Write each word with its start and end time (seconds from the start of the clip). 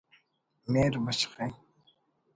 مہر 0.71 0.93
بشخے 1.05 1.45